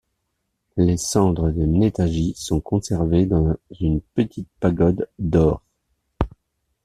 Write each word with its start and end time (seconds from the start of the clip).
Les 0.77 0.97
cendres 0.97 1.51
de 1.51 1.63
Netaji 1.63 2.33
sont 2.35 2.59
conservées 2.59 3.27
dans 3.27 3.53
une 3.79 4.01
petite 4.01 4.49
pagode 4.59 5.07
d'or. 5.19 5.61